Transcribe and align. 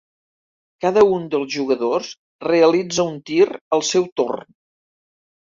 Cada 0.85 1.03
un 1.17 1.27
dels 1.33 1.51
jugadors 1.57 2.09
realitza 2.47 3.07
un 3.13 3.21
tir 3.29 3.47
al 3.79 3.87
seu 3.93 4.09
torn. 4.23 4.53